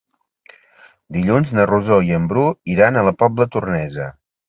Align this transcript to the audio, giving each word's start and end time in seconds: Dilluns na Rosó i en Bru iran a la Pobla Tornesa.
Dilluns 1.19 1.53
na 1.59 1.67
Rosó 1.73 2.01
i 2.09 2.19
en 2.19 2.27
Bru 2.35 2.49
iran 2.79 3.01
a 3.03 3.07
la 3.13 3.17
Pobla 3.25 3.51
Tornesa. 3.59 4.15